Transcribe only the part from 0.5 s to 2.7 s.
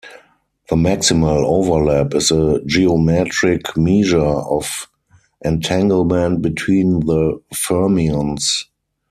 The maximal overlap is a